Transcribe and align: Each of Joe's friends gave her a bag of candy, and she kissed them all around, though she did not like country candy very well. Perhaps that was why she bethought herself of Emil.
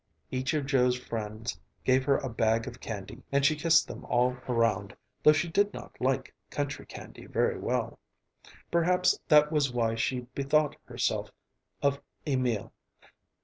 Each 0.31 0.55
of 0.55 0.65
Joe's 0.65 0.97
friends 0.97 1.59
gave 1.83 2.05
her 2.05 2.17
a 2.17 2.27
bag 2.27 2.65
of 2.65 2.79
candy, 2.79 3.21
and 3.31 3.45
she 3.45 3.55
kissed 3.55 3.87
them 3.87 4.03
all 4.05 4.35
around, 4.49 4.97
though 5.21 5.31
she 5.31 5.47
did 5.47 5.75
not 5.75 5.95
like 6.01 6.33
country 6.49 6.87
candy 6.87 7.27
very 7.27 7.59
well. 7.59 7.99
Perhaps 8.71 9.19
that 9.27 9.51
was 9.51 9.71
why 9.71 9.93
she 9.93 10.21
bethought 10.33 10.75
herself 10.87 11.31
of 11.83 12.01
Emil. 12.25 12.73